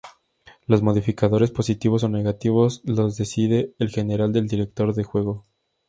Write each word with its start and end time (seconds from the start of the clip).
Los 0.65 0.81
modificadores, 0.81 1.51
positivos 1.51 2.03
o 2.03 2.09
negativos, 2.09 2.81
los 2.85 3.17
decide 3.17 3.75
en 3.77 3.87
general 3.89 4.35
el 4.35 4.47
director 4.47 4.95
de 4.95 5.03
juego. 5.03 5.45